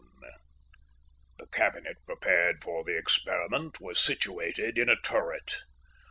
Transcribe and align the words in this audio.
The 1.37 1.45
cabinet 1.45 1.97
prepared 2.07 2.63
for 2.63 2.83
the 2.83 2.97
experiment 2.97 3.79
was 3.79 3.99
situated 3.99 4.79
in 4.79 4.89
a 4.89 4.99
turret. 4.99 5.57